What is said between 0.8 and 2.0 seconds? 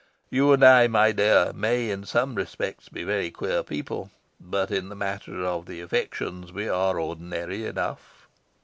my dear, may